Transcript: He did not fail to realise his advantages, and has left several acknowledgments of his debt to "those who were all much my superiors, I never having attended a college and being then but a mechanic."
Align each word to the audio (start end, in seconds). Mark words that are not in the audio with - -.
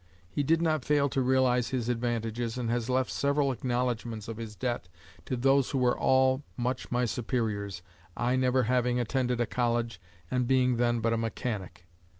He 0.31 0.41
did 0.41 0.63
not 0.63 0.83
fail 0.83 1.09
to 1.09 1.21
realise 1.21 1.67
his 1.69 1.87
advantages, 1.87 2.57
and 2.57 2.71
has 2.71 2.89
left 2.89 3.11
several 3.11 3.51
acknowledgments 3.51 4.27
of 4.27 4.37
his 4.37 4.55
debt 4.55 4.89
to 5.25 5.37
"those 5.37 5.69
who 5.69 5.77
were 5.77 5.95
all 5.95 6.41
much 6.57 6.91
my 6.91 7.05
superiors, 7.05 7.83
I 8.17 8.35
never 8.35 8.63
having 8.63 8.99
attended 8.99 9.39
a 9.39 9.45
college 9.45 10.01
and 10.31 10.47
being 10.47 10.77
then 10.77 11.01
but 11.01 11.13
a 11.13 11.17
mechanic." 11.17 11.85